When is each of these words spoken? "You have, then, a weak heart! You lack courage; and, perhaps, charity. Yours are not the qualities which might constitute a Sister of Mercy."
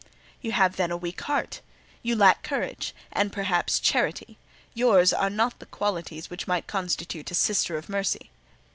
"You 0.41 0.53
have, 0.53 0.77
then, 0.77 0.89
a 0.89 0.97
weak 0.97 1.21
heart! 1.21 1.61
You 2.01 2.15
lack 2.15 2.41
courage; 2.41 2.95
and, 3.11 3.31
perhaps, 3.31 3.79
charity. 3.79 4.39
Yours 4.73 5.13
are 5.13 5.29
not 5.29 5.59
the 5.59 5.67
qualities 5.67 6.27
which 6.27 6.47
might 6.47 6.65
constitute 6.65 7.29
a 7.29 7.35
Sister 7.35 7.77
of 7.77 7.87
Mercy." 7.87 8.31